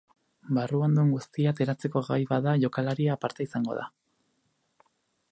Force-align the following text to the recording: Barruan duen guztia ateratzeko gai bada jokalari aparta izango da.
Barruan 0.57 0.95
duen 0.99 1.09
guztia 1.15 1.51
ateratzeko 1.55 2.01
gai 2.07 2.17
bada 2.31 2.55
jokalari 2.63 3.05
aparta 3.17 3.47
izango 3.49 3.77
da. 3.81 3.85